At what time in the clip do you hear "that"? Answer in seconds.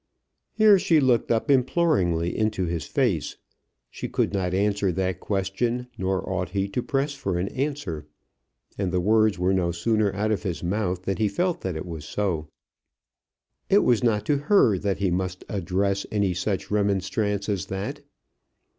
4.91-5.19, 11.61-11.75, 14.79-14.97, 17.67-18.01